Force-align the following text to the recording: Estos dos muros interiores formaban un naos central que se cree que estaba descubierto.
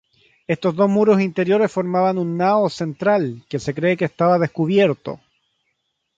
Estos 0.47 0.75
dos 0.75 0.89
muros 0.89 1.21
interiores 1.21 1.71
formaban 1.71 2.17
un 2.17 2.35
naos 2.41 2.73
central 2.73 3.23
que 3.47 3.59
se 3.59 3.75
cree 3.75 3.97
que 3.99 4.05
estaba 4.05 4.39
descubierto. 4.39 5.19